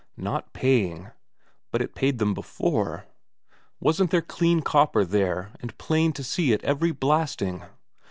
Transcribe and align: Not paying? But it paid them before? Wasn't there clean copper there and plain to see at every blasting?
Not 0.17 0.51
paying? 0.51 1.11
But 1.69 1.83
it 1.83 1.93
paid 1.93 2.17
them 2.17 2.33
before? 2.33 3.05
Wasn't 3.79 4.09
there 4.09 4.23
clean 4.23 4.61
copper 4.61 5.05
there 5.05 5.51
and 5.61 5.77
plain 5.77 6.11
to 6.13 6.23
see 6.23 6.53
at 6.53 6.63
every 6.63 6.89
blasting? 6.89 7.63